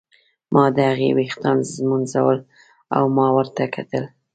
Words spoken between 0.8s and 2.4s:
هغې ویښتان ږمونځول